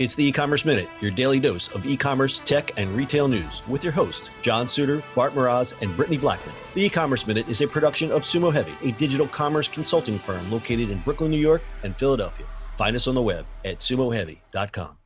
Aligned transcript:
It's 0.00 0.16
the 0.16 0.24
e-commerce 0.24 0.64
minute, 0.64 0.88
your 1.00 1.12
daily 1.12 1.38
dose 1.38 1.68
of 1.68 1.86
e-commerce, 1.86 2.40
tech, 2.40 2.76
and 2.76 2.90
retail 2.96 3.28
news 3.28 3.62
with 3.68 3.84
your 3.84 3.92
host, 3.92 4.32
John 4.42 4.66
Suder, 4.66 5.04
Bart 5.14 5.34
Mroz, 5.34 5.80
and 5.82 5.96
Brittany 5.96 6.18
Blackman. 6.18 6.52
The 6.74 6.86
e-commerce 6.86 7.28
minute 7.28 7.48
is 7.48 7.60
a 7.60 7.68
production 7.68 8.10
of 8.10 8.22
Sumo 8.22 8.52
Heavy, 8.52 8.72
a 8.82 8.90
digital 8.94 9.28
commerce 9.28 9.68
consulting 9.68 10.18
firm 10.18 10.50
located 10.50 10.90
in 10.90 10.98
Brooklyn, 10.98 11.30
New 11.30 11.38
York, 11.38 11.62
and 11.84 11.96
Philadelphia. 11.96 12.44
Find 12.76 12.96
us 12.96 13.06
on 13.06 13.14
the 13.14 13.22
web 13.22 13.46
at 13.64 13.76
sumoheavy.com. 13.76 14.98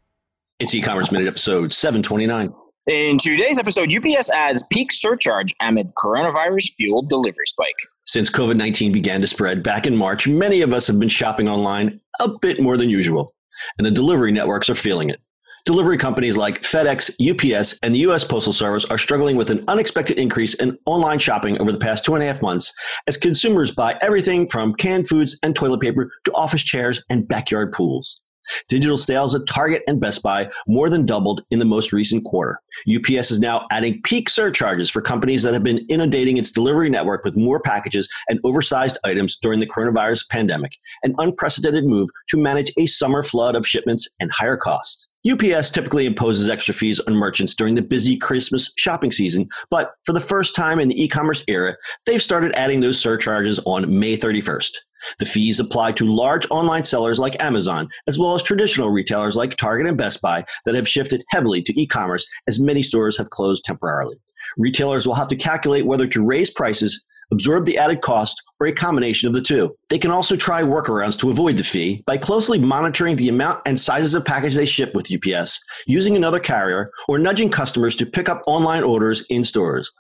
It's 0.59 0.75
e-commerce 0.75 1.13
minute 1.13 1.29
episode 1.29 1.75
729. 1.75 2.55
In 2.87 3.19
today's 3.19 3.59
episode, 3.59 3.93
UPS 3.95 4.31
adds 4.31 4.65
peak 4.73 4.91
surcharge 4.91 5.55
amid 5.61 5.93
coronavirus 6.03 6.73
fueled 6.79 7.11
delivery 7.11 7.45
spike. 7.45 7.77
Since 8.07 8.31
COVID 8.31 8.57
19 8.57 8.93
began 8.93 9.21
to 9.21 9.27
spread 9.27 9.63
back 9.63 9.87
in 9.87 9.95
March, 9.95 10.27
many 10.27 10.63
of 10.63 10.73
us 10.73 10.87
have 10.87 10.99
been 10.99 11.11
shopping 11.11 11.47
online 11.47 12.01
a 12.21 12.31
bit 12.41 12.59
more 12.59 12.79
than 12.79 12.89
usual, 12.89 13.35
and 13.79 13.87
the 13.87 13.91
delivery 13.91 14.33
networks 14.33 14.69
are 14.69 14.75
feeling 14.75 15.11
it. 15.11 15.21
Delivery 15.65 15.99
companies 15.99 16.37
like 16.37 16.63
FedEx, 16.63 17.11
UPS, 17.21 17.79
and 17.83 17.95
the 17.95 17.99
U.S. 18.01 18.25
Postal 18.25 18.53
Service 18.53 18.87
are 18.87 18.97
struggling 18.97 19.37
with 19.37 19.51
an 19.51 19.65
unexpected 19.69 20.19
increase 20.19 20.55
in 20.55 20.79
online 20.87 21.19
shopping 21.19 21.61
over 21.61 21.73
the 21.73 21.79
past 21.79 22.05
two 22.05 22.15
and 22.15 22.23
a 22.23 22.27
half 22.27 22.41
months 22.41 22.73
as 23.07 23.17
consumers 23.17 23.71
buy 23.71 23.97
everything 24.01 24.49
from 24.49 24.75
canned 24.75 25.09
foods 25.09 25.39
and 25.43 25.55
toilet 25.55 25.81
paper 25.81 26.11
to 26.25 26.33
office 26.33 26.63
chairs 26.63 27.05
and 27.11 27.29
backyard 27.29 27.73
pools. 27.73 28.23
Digital 28.69 28.99
sales 28.99 29.35
at 29.35 29.47
Target 29.47 29.83
and 29.87 30.01
Best 30.01 30.23
Buy 30.23 30.49
more 30.67 30.89
than 30.91 31.07
doubled 31.07 31.43
in 31.51 31.59
the 31.59 31.65
most 31.65 31.93
recent 31.93 32.25
quarter. 32.25 32.61
UPS 32.89 33.31
is 33.31 33.41
now 33.41 33.67
adding 33.71 34.01
peak 34.03 34.29
surcharges 34.29 34.91
for 34.91 35.01
companies 35.01 35.43
that 35.43 35.55
have 35.55 35.63
been 35.63 35.87
inundating 35.89 36.37
its 36.37 36.53
delivery 36.53 36.91
network 36.91 37.25
with 37.25 37.37
more 37.37 37.61
packages 37.61 38.09
and 38.29 38.41
oversized 38.45 38.99
items 39.05 39.39
during 39.39 39.61
the 39.61 39.67
coronavirus 39.67 40.29
pandemic, 40.29 40.73
an 41.03 41.15
unprecedented 41.19 41.85
move 41.85 42.09
to 42.29 42.37
manage 42.37 42.73
a 42.79 42.87
summer 42.87 43.23
flood 43.23 43.55
of 43.55 43.67
shipments 43.67 44.09
and 44.21 44.31
higher 44.33 44.57
costs. 44.57 45.09
UPS 45.29 45.71
typically 45.71 46.07
imposes 46.07 46.49
extra 46.49 46.73
fees 46.73 47.01
on 47.01 47.15
merchants 47.15 47.55
during 47.55 47.75
the 47.75 47.83
busy 47.83 48.17
Christmas 48.17 48.73
shopping 48.77 49.11
season, 49.11 49.49
but 49.69 49.93
for 50.05 50.13
the 50.13 50.21
first 50.21 50.55
time 50.55 50.79
in 50.79 50.89
the 50.89 51.03
e 51.03 51.09
commerce 51.09 51.45
era, 51.49 51.77
they've 52.07 52.23
started 52.23 52.53
adding 52.55 52.81
those 52.81 53.01
surcharges 53.01 53.59
on 53.67 53.99
May 53.99 54.17
31st. 54.17 54.71
The 55.19 55.27
fees 55.27 55.61
apply 55.61 55.93
to 55.93 56.05
large 56.05 56.47
online 56.51 56.85
sellers 56.85 57.19
like 57.19 57.43
Amazon, 57.43 57.89
as 58.07 58.19
well 58.19 58.35
as 58.35 58.43
traditional 58.43 58.91
retailers 58.91 59.37
like 59.37 59.57
Target 59.57 59.87
and 59.87 59.97
Best 59.97 60.21
Buy 60.21 60.45
that 60.65 60.75
have 60.75 60.89
shifted 60.89 61.25
heavily 61.31 61.63
to 61.63 61.81
e 61.81 61.87
commerce 61.87 62.27
as 62.47 62.61
many 62.61 62.83
stores 62.83 63.19
have 63.19 63.31
closed 63.31 63.65
temporarily. 63.65 64.17
Retailers 64.57 65.07
will 65.07 65.15
have 65.15 65.29
to 65.29 65.37
calculate 65.37 65.87
whether 65.87 66.07
to 66.07 66.25
raise 66.25 66.51
prices, 66.51 67.05
absorb 67.31 67.65
the 67.65 67.77
added 67.77 68.01
cost, 68.01 68.43
or 68.61 68.67
a 68.67 68.73
combination 68.73 69.29
of 69.29 69.35
the 69.35 69.43
two. 69.43 69.77
They 69.89 69.99
can 69.99 70.11
also 70.11 70.37
try 70.37 70.63
workarounds 70.63 71.19
to 71.21 71.31
avoid 71.31 71.57
the 71.57 71.63
fee 71.63 72.03
by 72.07 72.17
closely 72.17 72.59
monitoring 72.59 73.17
the 73.17 73.29
amount 73.29 73.63
and 73.67 73.79
sizes 73.79 74.15
of 74.15 74.25
package 74.25 74.55
they 74.55 74.65
ship 74.65 74.95
with 74.95 75.13
UPS, 75.13 75.61
using 75.87 76.17
another 76.17 76.41
carrier, 76.41 76.91
or 77.09 77.19
nudging 77.19 77.51
customers 77.51 77.95
to 77.97 78.07
pick 78.07 78.29
up 78.29 78.43
online 78.47 78.83
orders 78.83 79.25
in 79.29 79.45
stores. 79.45 79.93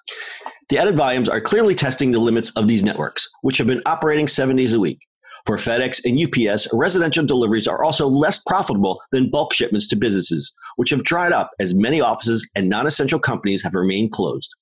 The 0.68 0.78
added 0.78 0.96
volumes 0.96 1.30
are 1.30 1.40
clearly 1.40 1.74
testing 1.74 2.12
the 2.12 2.18
limits 2.18 2.50
of 2.50 2.68
these 2.68 2.82
networks, 2.82 3.26
which 3.40 3.56
have 3.56 3.66
been 3.66 3.82
operating 3.86 4.28
seven 4.28 4.56
days 4.56 4.74
a 4.74 4.80
week. 4.80 4.98
For 5.46 5.56
FedEx 5.56 6.04
and 6.04 6.20
UPS, 6.20 6.68
residential 6.74 7.24
deliveries 7.24 7.66
are 7.66 7.82
also 7.82 8.06
less 8.06 8.42
profitable 8.46 9.00
than 9.10 9.30
bulk 9.30 9.54
shipments 9.54 9.88
to 9.88 9.96
businesses, 9.96 10.54
which 10.76 10.90
have 10.90 11.04
dried 11.04 11.32
up 11.32 11.52
as 11.58 11.74
many 11.74 12.02
offices 12.02 12.46
and 12.54 12.68
non 12.68 12.86
essential 12.86 13.18
companies 13.18 13.62
have 13.62 13.74
remained 13.74 14.12
closed. 14.12 14.54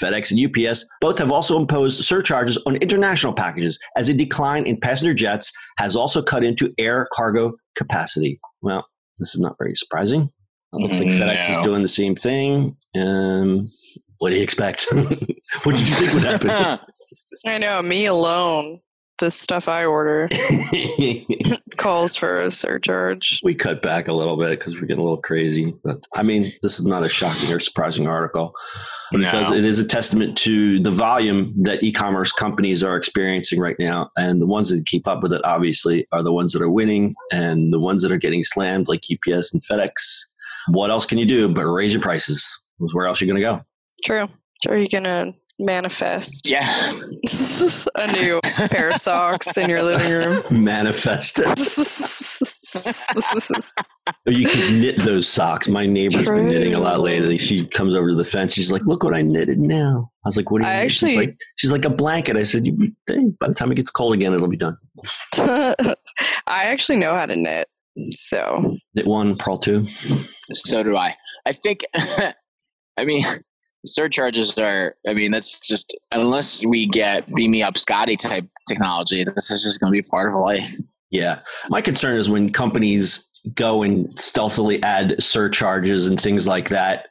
FedEx 0.00 0.30
and 0.30 0.68
UPS 0.68 0.88
both 1.00 1.18
have 1.18 1.32
also 1.32 1.58
imposed 1.58 2.04
surcharges 2.04 2.56
on 2.66 2.76
international 2.76 3.32
packages 3.32 3.80
as 3.96 4.08
a 4.08 4.14
decline 4.14 4.64
in 4.64 4.78
passenger 4.78 5.14
jets 5.14 5.52
has 5.78 5.96
also 5.96 6.22
cut 6.22 6.44
into 6.44 6.72
air 6.78 7.08
cargo 7.12 7.52
capacity. 7.74 8.38
Well, 8.60 8.86
this 9.18 9.34
is 9.34 9.40
not 9.40 9.56
very 9.58 9.74
surprising. 9.74 10.30
It 10.74 10.80
looks 10.80 10.98
like 10.98 11.08
FedEx 11.08 11.48
No. 11.48 11.54
is 11.58 11.64
doing 11.64 11.82
the 11.82 11.88
same 11.88 12.16
thing. 12.16 12.76
Um, 12.96 13.60
what 14.18 14.30
do 14.30 14.36
you 14.36 14.42
expect? 14.42 14.86
what 14.92 15.76
did 15.76 15.88
you 15.88 15.94
think 15.94 16.14
would 16.14 16.22
happen? 16.22 16.50
I 17.46 17.58
know, 17.58 17.82
me 17.82 18.06
alone. 18.06 18.80
The 19.18 19.30
stuff 19.30 19.68
I 19.68 19.84
order 19.84 20.28
calls 21.76 22.16
for 22.16 22.40
a 22.40 22.50
surcharge. 22.50 23.40
we 23.44 23.54
cut 23.54 23.80
back 23.80 24.08
a 24.08 24.12
little 24.12 24.36
bit 24.36 24.58
because 24.58 24.74
we're 24.74 24.80
getting 24.86 24.98
a 24.98 25.04
little 25.04 25.20
crazy. 25.20 25.72
But 25.84 26.04
I 26.16 26.22
mean, 26.24 26.50
this 26.62 26.80
is 26.80 26.86
not 26.86 27.04
a 27.04 27.08
shocking 27.08 27.52
or 27.54 27.60
surprising 27.60 28.08
article. 28.08 28.52
But 29.12 29.20
it, 29.20 29.24
does, 29.30 29.50
No. 29.50 29.56
it 29.56 29.64
is 29.64 29.78
a 29.78 29.84
testament 29.84 30.36
to 30.38 30.80
the 30.80 30.90
volume 30.90 31.54
that 31.62 31.84
e-commerce 31.84 32.32
companies 32.32 32.82
are 32.82 32.96
experiencing 32.96 33.60
right 33.60 33.76
now, 33.78 34.10
and 34.16 34.40
the 34.40 34.46
ones 34.46 34.70
that 34.70 34.86
keep 34.86 35.06
up 35.06 35.22
with 35.22 35.32
it, 35.32 35.42
obviously, 35.44 36.06
are 36.10 36.22
the 36.22 36.32
ones 36.32 36.52
that 36.54 36.62
are 36.62 36.70
winning, 36.70 37.14
and 37.30 37.72
the 37.72 37.78
ones 37.78 38.02
that 38.02 38.10
are 38.10 38.16
getting 38.18 38.42
slammed, 38.42 38.88
like 38.88 39.04
UPS 39.12 39.52
and 39.52 39.62
FedEx. 39.62 39.92
What 40.68 40.90
else 40.90 41.06
can 41.06 41.18
you 41.18 41.26
do 41.26 41.48
but 41.48 41.64
raise 41.64 41.92
your 41.92 42.02
prices? 42.02 42.46
Where 42.78 43.06
else 43.06 43.20
are 43.20 43.24
you 43.24 43.32
going 43.32 43.42
to 43.42 43.48
go? 43.48 43.62
True. 44.04 44.28
Are 44.68 44.78
you 44.78 44.88
gonna 44.88 45.34
manifest 45.58 46.48
Yeah. 46.48 46.66
a 47.96 48.12
new 48.12 48.40
pair 48.42 48.88
of 48.88 48.94
socks 48.96 49.56
in 49.56 49.68
your 49.68 49.82
living 49.82 50.10
room? 50.10 50.42
Manifest 50.64 51.40
it. 51.44 51.46
You 54.26 54.48
could 54.48 54.72
knit 54.72 54.96
those 54.98 55.28
socks. 55.28 55.68
My 55.68 55.86
neighbor's 55.86 56.24
been 56.24 56.48
knitting 56.48 56.74
a 56.74 56.80
lot 56.80 57.00
lately. 57.00 57.38
She 57.38 57.66
comes 57.66 57.94
over 57.94 58.10
to 58.10 58.14
the 58.16 58.24
fence. 58.24 58.54
She's 58.54 58.72
like, 58.72 58.82
"Look 58.84 59.04
what 59.04 59.14
I 59.14 59.22
knitted 59.22 59.60
now." 59.60 60.10
I 60.24 60.28
was 60.28 60.36
like, 60.36 60.50
"What 60.50 60.62
do 60.62 60.66
you?" 60.66 60.72
I 60.72 60.76
actually- 60.76 61.10
she's 61.10 61.16
like, 61.18 61.36
"She's 61.56 61.72
like 61.72 61.84
a 61.84 61.90
blanket." 61.90 62.36
I 62.36 62.42
said, 62.42 62.66
"You 62.66 62.72
be- 62.72 62.92
by 63.40 63.48
the 63.48 63.54
time 63.54 63.70
it 63.70 63.76
gets 63.76 63.90
cold 63.90 64.14
again, 64.14 64.32
it'll 64.32 64.48
be 64.48 64.56
done." 64.56 64.76
I 65.34 65.94
actually 66.46 66.98
know 66.98 67.14
how 67.14 67.26
to 67.26 67.36
knit. 67.36 67.68
So 68.10 68.76
Knit 68.94 69.06
one, 69.06 69.36
purl 69.36 69.58
two. 69.58 69.86
So 70.52 70.82
do 70.82 70.96
I. 70.96 71.14
I 71.46 71.52
think, 71.52 71.84
I 71.94 73.04
mean, 73.04 73.22
surcharges 73.86 74.56
are, 74.58 74.94
I 75.06 75.14
mean, 75.14 75.30
that's 75.30 75.60
just, 75.60 75.96
unless 76.12 76.64
we 76.64 76.86
get 76.86 77.32
beam 77.34 77.50
me 77.50 77.62
up 77.62 77.76
Scotty 77.76 78.16
type 78.16 78.46
technology, 78.68 79.24
this 79.24 79.50
is 79.50 79.62
just 79.62 79.80
going 79.80 79.90
to 79.90 79.92
be 79.92 80.02
part 80.02 80.28
of 80.28 80.34
life. 80.40 80.70
Yeah, 81.10 81.40
my 81.68 81.82
concern 81.82 82.16
is 82.16 82.30
when 82.30 82.52
companies 82.52 83.28
go 83.54 83.82
and 83.82 84.18
stealthily 84.18 84.82
add 84.82 85.22
surcharges 85.22 86.06
and 86.06 86.20
things 86.20 86.46
like 86.46 86.68
that. 86.70 87.06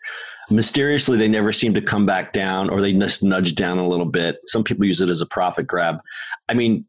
Mysteriously, 0.50 1.18
they 1.18 1.28
never 1.28 1.52
seem 1.52 1.74
to 1.76 1.82
come 1.82 2.06
back 2.06 2.34
down, 2.34 2.70
or 2.70 2.82
they 2.82 2.94
just 2.94 3.24
nudge 3.24 3.56
down 3.56 3.78
a 3.78 3.88
little 3.88 4.06
bit. 4.06 4.38
Some 4.46 4.64
people 4.64 4.86
use 4.86 5.02
it 5.02 5.10
as 5.10 5.22
a 5.22 5.26
profit 5.26 5.68
grab. 5.68 6.00
I 6.50 6.54
mean, 6.54 6.86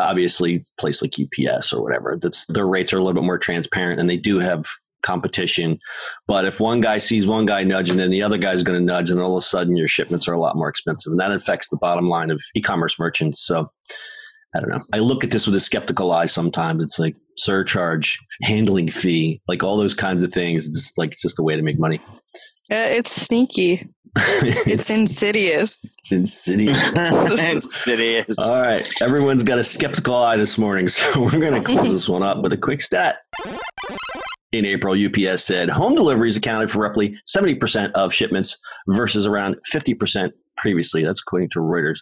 obviously, 0.00 0.64
place 0.78 1.02
like 1.02 1.14
UPS 1.18 1.72
or 1.72 1.82
whatever, 1.82 2.18
that's 2.20 2.46
their 2.46 2.66
rates 2.66 2.92
are 2.92 2.98
a 2.98 3.02
little 3.02 3.20
bit 3.20 3.26
more 3.26 3.38
transparent, 3.38 4.00
and 4.00 4.08
they 4.08 4.16
do 4.16 4.38
have 4.38 4.66
competition. 5.02 5.78
But 6.26 6.44
if 6.44 6.60
one 6.60 6.80
guy 6.80 6.98
sees 6.98 7.26
one 7.26 7.46
guy 7.46 7.64
nudging, 7.64 7.96
then 7.96 8.10
the 8.10 8.22
other 8.22 8.38
guy's 8.38 8.62
going 8.62 8.78
to 8.78 8.84
nudge, 8.84 9.10
and 9.10 9.20
all 9.20 9.36
of 9.36 9.42
a 9.42 9.46
sudden, 9.46 9.76
your 9.76 9.88
shipments 9.88 10.28
are 10.28 10.34
a 10.34 10.40
lot 10.40 10.56
more 10.56 10.68
expensive, 10.68 11.10
and 11.10 11.20
that 11.20 11.32
affects 11.32 11.68
the 11.68 11.78
bottom 11.78 12.08
line 12.08 12.30
of 12.30 12.42
e-commerce 12.54 12.98
merchants. 12.98 13.44
So. 13.44 13.70
I 14.52 14.58
don't 14.58 14.70
know. 14.70 14.80
I 14.92 14.98
look 14.98 15.22
at 15.22 15.30
this 15.30 15.46
with 15.46 15.54
a 15.54 15.60
skeptical 15.60 16.10
eye 16.10 16.26
sometimes. 16.26 16.82
It's 16.82 16.98
like 16.98 17.14
surcharge, 17.36 18.18
handling 18.42 18.88
fee, 18.88 19.40
like 19.46 19.62
all 19.62 19.76
those 19.76 19.94
kinds 19.94 20.24
of 20.24 20.32
things. 20.32 20.66
It's 20.66 20.76
just 20.76 20.98
like 20.98 21.12
it's 21.12 21.22
just 21.22 21.38
a 21.38 21.44
way 21.44 21.54
to 21.54 21.62
make 21.62 21.78
money. 21.78 22.00
yeah, 22.68 22.86
it's 22.86 23.12
sneaky. 23.12 23.88
It's 24.66 24.90
insidious. 24.90 25.98
it's 25.98 26.12
insidious. 26.12 26.92
Insidious. 27.40 28.38
All 28.38 28.60
right. 28.60 28.88
Everyone's 29.00 29.42
got 29.42 29.58
a 29.58 29.64
skeptical 29.64 30.14
eye 30.14 30.36
this 30.36 30.58
morning. 30.58 30.88
So 31.00 31.20
we're 31.22 31.30
going 31.30 31.54
to 31.54 31.62
close 31.62 31.90
this 31.92 32.08
one 32.08 32.22
up 32.22 32.42
with 32.42 32.52
a 32.52 32.56
quick 32.56 32.82
stat. 32.82 33.18
In 34.52 34.64
April, 34.64 34.94
UPS 34.94 35.44
said 35.44 35.70
home 35.70 35.94
deliveries 35.94 36.36
accounted 36.36 36.70
for 36.70 36.80
roughly 36.80 37.16
70% 37.28 37.92
of 37.92 38.12
shipments 38.12 38.58
versus 38.88 39.26
around 39.26 39.56
50% 39.72 40.30
previously. 40.56 41.04
That's 41.04 41.20
according 41.20 41.50
to 41.50 41.60
Reuters. 41.60 42.00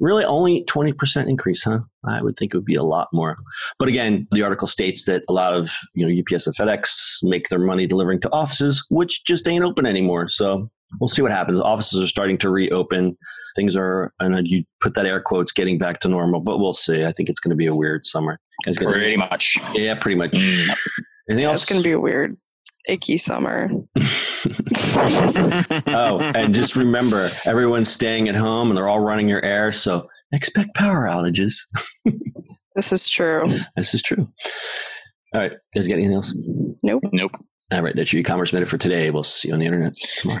Really, 0.00 0.24
only 0.24 0.64
20% 0.64 1.28
increase, 1.28 1.62
huh? 1.64 1.80
I 2.06 2.22
would 2.22 2.36
think 2.36 2.54
it 2.54 2.56
would 2.56 2.64
be 2.64 2.76
a 2.76 2.82
lot 2.82 3.08
more. 3.12 3.36
But 3.78 3.88
again, 3.88 4.28
the 4.30 4.42
article 4.42 4.68
states 4.68 5.04
that 5.06 5.24
a 5.28 5.32
lot 5.32 5.54
of 5.54 5.70
you 5.94 6.06
know 6.06 6.12
UPS 6.12 6.46
and 6.46 6.56
FedEx 6.56 7.18
make 7.22 7.48
their 7.48 7.58
money 7.58 7.86
delivering 7.86 8.20
to 8.20 8.32
offices, 8.32 8.84
which 8.90 9.24
just 9.24 9.48
ain't 9.48 9.64
open 9.64 9.86
anymore. 9.86 10.28
So 10.28 10.70
we'll 11.00 11.08
see 11.08 11.22
what 11.22 11.30
happens. 11.32 11.60
Offices 11.60 12.02
are 12.02 12.06
starting 12.06 12.38
to 12.38 12.50
reopen. 12.50 13.16
Things 13.56 13.76
are, 13.76 14.12
and 14.20 14.46
you 14.46 14.64
put 14.80 14.94
that 14.94 15.06
air 15.06 15.20
quotes, 15.20 15.50
getting 15.52 15.78
back 15.78 16.00
to 16.00 16.08
normal. 16.08 16.40
But 16.40 16.58
we'll 16.58 16.72
see. 16.74 17.04
I 17.04 17.12
think 17.12 17.28
it's 17.28 17.40
going 17.40 17.50
to 17.50 17.56
be 17.56 17.66
a 17.66 17.74
weird 17.74 18.06
summer. 18.06 18.38
You 18.60 18.66
guys 18.70 18.78
gonna- 18.78 18.92
Pretty 18.92 19.16
much. 19.16 19.56
yeah, 19.74 19.94
pretty 19.94 20.16
much. 20.16 20.30
Mm. 20.32 20.68
Anything 21.30 21.42
Yeah, 21.42 21.48
else? 21.50 21.62
it's 21.62 21.70
gonna 21.70 21.82
be 21.82 21.92
a 21.92 22.00
weird, 22.00 22.34
icky 22.88 23.16
summer. 23.18 23.68
oh, 25.86 26.18
and 26.34 26.54
just 26.54 26.76
remember, 26.76 27.28
everyone's 27.46 27.88
staying 27.90 28.28
at 28.28 28.34
home 28.34 28.68
and 28.68 28.76
they're 28.76 28.88
all 28.88 29.00
running 29.00 29.28
your 29.28 29.44
air, 29.44 29.70
so 29.72 30.08
expect 30.32 30.74
power 30.74 31.06
outages. 31.08 31.54
This 32.76 32.92
is 32.92 33.08
true. 33.08 33.58
This 33.76 33.92
is 33.92 34.02
true. 34.02 34.28
All 35.34 35.40
right, 35.40 35.50
guys, 35.74 35.88
got 35.88 35.94
anything 35.94 36.12
else? 36.14 36.32
Nope. 36.84 37.02
Nope. 37.12 37.32
All 37.72 37.82
right, 37.82 37.92
that's 37.96 38.12
your 38.12 38.20
e-commerce 38.20 38.52
minute 38.52 38.68
for 38.68 38.78
today. 38.78 39.10
We'll 39.10 39.24
see 39.24 39.48
you 39.48 39.54
on 39.54 39.58
the 39.58 39.66
internet 39.66 39.92
tomorrow. 40.20 40.40